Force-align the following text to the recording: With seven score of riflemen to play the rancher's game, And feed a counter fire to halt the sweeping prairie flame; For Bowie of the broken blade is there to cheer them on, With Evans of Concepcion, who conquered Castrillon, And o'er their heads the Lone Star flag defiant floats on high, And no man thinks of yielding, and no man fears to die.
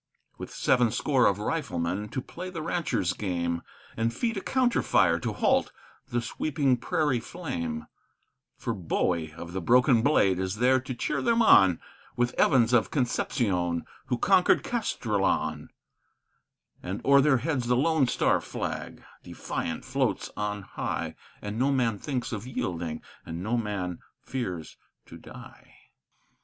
With 0.39 0.51
seven 0.51 0.89
score 0.89 1.27
of 1.27 1.37
riflemen 1.37 2.09
to 2.09 2.21
play 2.23 2.49
the 2.49 2.63
rancher's 2.63 3.13
game, 3.13 3.61
And 3.95 4.11
feed 4.11 4.35
a 4.35 4.41
counter 4.41 4.81
fire 4.81 5.19
to 5.19 5.31
halt 5.31 5.71
the 6.07 6.23
sweeping 6.23 6.77
prairie 6.77 7.19
flame; 7.19 7.85
For 8.57 8.73
Bowie 8.73 9.31
of 9.33 9.53
the 9.53 9.61
broken 9.61 10.01
blade 10.01 10.39
is 10.39 10.55
there 10.55 10.79
to 10.79 10.95
cheer 10.95 11.21
them 11.21 11.43
on, 11.43 11.79
With 12.15 12.33
Evans 12.33 12.73
of 12.73 12.89
Concepcion, 12.89 13.85
who 14.07 14.17
conquered 14.17 14.63
Castrillon, 14.63 15.69
And 16.81 16.99
o'er 17.05 17.21
their 17.21 17.37
heads 17.37 17.67
the 17.67 17.75
Lone 17.77 18.07
Star 18.07 18.41
flag 18.41 19.03
defiant 19.21 19.85
floats 19.85 20.31
on 20.35 20.63
high, 20.63 21.15
And 21.43 21.59
no 21.59 21.71
man 21.71 21.99
thinks 21.99 22.31
of 22.31 22.47
yielding, 22.47 23.03
and 23.23 23.43
no 23.43 23.55
man 23.55 23.99
fears 24.19 24.77
to 25.05 25.19
die. 25.19 25.75